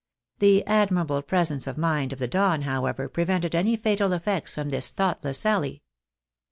The 0.39 0.65
admirable 0.65 1.21
presence 1.21 1.67
of 1.67 1.77
mind 1.77 2.11
of 2.11 2.17
the 2.17 2.27
Don, 2.27 2.63
however, 2.63 3.07
prevented 3.07 3.53
any 3.53 3.75
fatal 3.75 4.13
effects 4.13 4.55
from 4.55 4.69
this 4.69 4.89
thoughtless 4.89 5.37
sally. 5.37 5.83